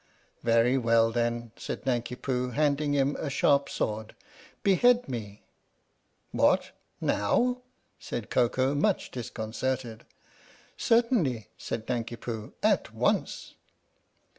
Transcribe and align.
"Very 0.41 0.79
well, 0.79 1.11
then," 1.11 1.51
said 1.55 1.85
Nanki 1.85 2.15
Poo, 2.15 2.49
handing 2.49 2.93
him 2.93 3.15
a 3.19 3.29
sharp 3.29 3.69
sword," 3.69 4.15
behead 4.63 5.07
me." 5.07 5.43
"What, 6.31 6.71
now?" 6.99 7.61
said 7.99 8.31
Koko, 8.31 8.73
much 8.73 9.11
disconcerted. 9.11 10.07
"Certainly," 10.75 11.49
said 11.55 11.87
Nanki 11.87 12.15
Poo, 12.15 12.51
"at 12.63 12.95
once." 12.95 13.53